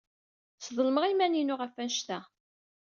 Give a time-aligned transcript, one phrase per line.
[0.65, 2.19] Sḍelmeɣ iman-inu ɣef wanect-a.